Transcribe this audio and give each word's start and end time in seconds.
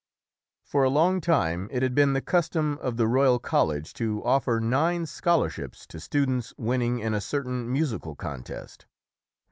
For 0.63 0.81
a 0.83 0.89
long 0.89 1.21
time, 1.21 1.67
it 1.71 1.83
had 1.83 1.93
been 1.93 2.13
the 2.13 2.23
custom 2.23 2.79
of 2.81 2.97
the 2.97 3.05
Royal 3.07 3.37
College 3.37 3.93
to 3.93 4.23
offer 4.23 4.59
nine 4.59 5.05
scholarships 5.05 5.85
to 5.85 5.99
stu 5.99 6.25
dents 6.25 6.55
winning 6.57 6.97
in 6.97 7.13
a 7.13 7.21
certain 7.21 7.71
musical 7.71 8.15
contest. 8.15 8.87